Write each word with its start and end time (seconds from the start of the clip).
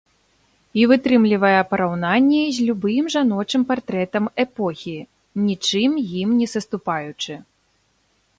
І 0.83 0.85
вытрымлівае 0.91 1.59
параўнанні 1.73 2.39
з 2.59 2.65
любым 2.69 3.11
жаночым 3.17 3.61
партрэтам 3.73 4.25
эпохі, 4.45 4.95
нічым 5.47 5.91
ім 6.21 6.29
не 6.41 6.47
саступаючы. 6.57 7.33